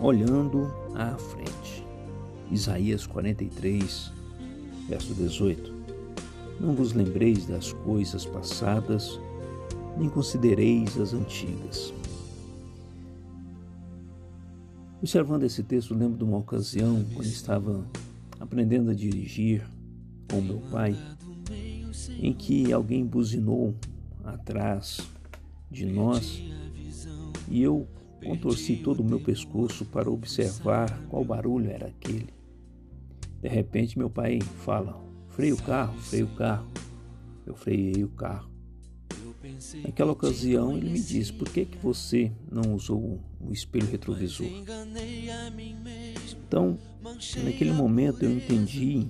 olhando 0.00 0.72
à 0.94 1.16
frente. 1.16 1.84
Isaías 2.50 3.06
43, 3.06 4.12
verso 4.88 5.14
18. 5.14 5.74
Não 6.60 6.74
vos 6.74 6.92
lembreis 6.92 7.46
das 7.46 7.72
coisas 7.72 8.24
passadas, 8.24 9.20
nem 9.96 10.08
considereis 10.08 10.98
as 10.98 11.12
antigas. 11.12 11.92
Observando 15.00 15.44
esse 15.44 15.62
texto, 15.62 15.94
lembro 15.94 16.18
de 16.18 16.24
uma 16.24 16.38
ocasião 16.38 17.04
quando 17.14 17.26
estava 17.26 17.86
aprendendo 18.40 18.90
a 18.90 18.94
dirigir 18.94 19.64
com 20.30 20.40
meu 20.40 20.58
pai, 20.72 20.96
em 22.20 22.32
que 22.32 22.72
alguém 22.72 23.06
buzinou 23.06 23.74
atrás 24.24 25.08
de 25.70 25.86
nós 25.86 26.42
e 27.48 27.62
eu 27.62 27.86
contorci 28.24 28.76
todo 28.76 29.00
o 29.00 29.04
meu 29.04 29.20
pescoço 29.20 29.84
para 29.84 30.10
observar 30.10 30.90
qual 31.08 31.24
barulho 31.24 31.70
era 31.70 31.86
aquele. 31.86 32.28
De 33.40 33.48
repente, 33.48 33.98
meu 33.98 34.10
pai 34.10 34.40
fala: 34.64 35.00
freia 35.28 35.54
o 35.54 35.62
carro, 35.62 35.98
freia 35.98 36.24
o 36.24 36.34
carro. 36.34 36.66
Eu 37.46 37.54
freiei 37.54 38.04
o 38.04 38.08
carro. 38.08 38.50
Naquela 39.82 40.12
ocasião, 40.12 40.76
ele 40.76 40.90
me 40.90 41.00
disse: 41.00 41.32
por 41.32 41.48
que, 41.48 41.64
que 41.64 41.78
você 41.78 42.32
não 42.50 42.74
usou 42.74 43.20
o 43.40 43.52
espelho 43.52 43.88
retrovisor? 43.88 44.46
Então, 46.46 46.78
naquele 47.44 47.72
momento, 47.72 48.24
eu 48.24 48.32
entendi 48.32 49.08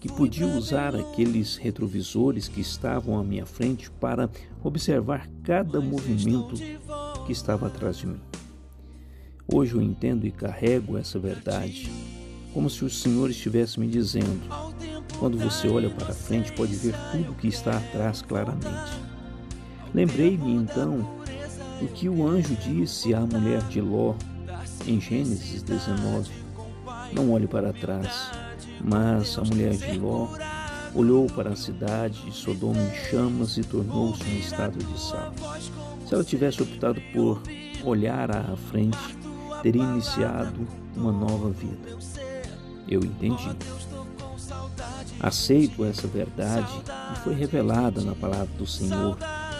que 0.00 0.08
podia 0.08 0.46
usar 0.46 0.94
aqueles 0.94 1.56
retrovisores 1.56 2.46
que 2.46 2.60
estavam 2.60 3.18
à 3.18 3.24
minha 3.24 3.44
frente 3.44 3.90
para 3.90 4.30
observar 4.62 5.28
cada 5.42 5.80
movimento 5.80 6.54
que 7.26 7.32
estava 7.32 7.66
atrás 7.66 7.98
de 7.98 8.06
mim. 8.06 8.20
Hoje 9.50 9.74
eu 9.74 9.82
entendo 9.82 10.26
e 10.26 10.30
carrego 10.30 10.98
essa 10.98 11.18
verdade, 11.18 11.90
como 12.52 12.68
se 12.68 12.84
o 12.84 12.90
Senhor 12.90 13.30
estivesse 13.30 13.80
me 13.80 13.88
dizendo: 13.88 14.40
quando 15.18 15.38
você 15.38 15.68
olha 15.68 15.90
para 15.90 16.12
frente, 16.12 16.52
pode 16.52 16.74
ver 16.76 16.94
tudo 17.12 17.34
que 17.34 17.48
está 17.48 17.78
atrás 17.78 18.22
claramente. 18.22 18.92
Lembrei-me 19.94 20.52
então 20.52 20.98
do 21.80 21.88
que 21.88 22.08
o 22.08 22.26
anjo 22.26 22.54
disse 22.56 23.14
à 23.14 23.20
mulher 23.20 23.62
de 23.68 23.80
Ló 23.80 24.14
em 24.86 25.00
Gênesis 25.00 25.62
19: 25.62 26.30
Não 27.12 27.32
olhe 27.32 27.46
para 27.46 27.72
trás 27.72 28.30
mas 28.84 29.38
a 29.38 29.42
mulher 29.42 29.72
de 29.72 29.98
Ló 29.98 30.28
olhou 30.94 31.26
para 31.26 31.50
a 31.50 31.56
cidade 31.56 32.20
de 32.24 32.32
Sodoma 32.32 32.80
em 32.80 32.94
chamas 33.10 33.56
e 33.56 33.62
tornou-se 33.62 34.22
um 34.24 34.38
estado 34.38 34.78
de 34.78 35.00
sal. 35.00 35.32
Se 36.06 36.14
ela 36.14 36.24
tivesse 36.24 36.62
optado 36.62 37.00
por 37.12 37.42
olhar 37.84 38.30
à 38.34 38.56
frente, 38.56 38.98
teria 39.62 39.82
iniciado 39.82 40.66
uma 40.96 41.12
nova 41.12 41.50
vida. 41.50 41.96
Eu 42.88 43.00
entendi. 43.00 43.48
Aceito 45.20 45.84
essa 45.84 46.06
verdade 46.06 46.72
que 47.14 47.20
foi 47.20 47.34
revelada 47.34 48.00
na 48.02 48.14
palavra 48.14 48.48
do 48.56 48.66
Senhor. 48.66 49.18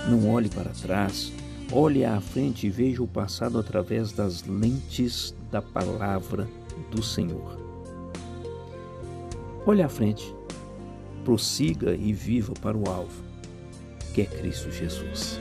Não 0.08 0.30
olhe 0.30 0.48
para 0.48 0.70
trás, 0.70 1.32
olhe 1.72 2.04
à 2.04 2.20
frente 2.20 2.66
e 2.66 2.70
veja 2.70 3.02
o 3.02 3.08
passado 3.08 3.58
através 3.58 4.12
das 4.12 4.44
lentes 4.44 5.34
da 5.50 5.60
palavra 5.60 6.48
do 6.90 7.02
Senhor. 7.02 7.58
Olhe 9.66 9.82
à 9.82 9.88
frente, 9.88 10.34
prossiga 11.24 11.94
e 11.94 12.12
viva 12.12 12.54
para 12.62 12.76
o 12.76 12.88
alvo, 12.88 13.22
que 14.14 14.22
é 14.22 14.24
Cristo 14.24 14.70
Jesus. 14.70 15.38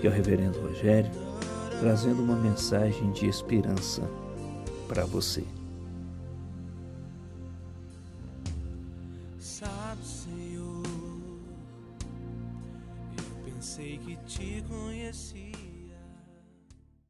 Que 0.00 0.08
é 0.08 0.10
o 0.10 0.12
Reverendo 0.12 0.60
Rogério 0.60 1.10
trazendo 1.80 2.22
uma 2.22 2.36
mensagem 2.36 3.10
de 3.12 3.26
esperança 3.26 4.02
para 4.88 5.04
você. 5.04 5.44
Sabe, 9.38 10.04
Senhor, 10.04 10.82
eu 13.16 13.44
pensei 13.44 13.98
que 13.98 14.16
te 14.26 14.62
conheci. 14.68 15.63